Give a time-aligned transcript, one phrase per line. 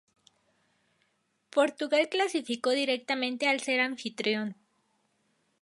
[1.51, 4.55] Portugal clasificó directamente al ser anfitrión.